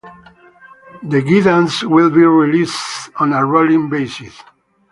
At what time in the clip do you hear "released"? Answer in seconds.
2.25-3.11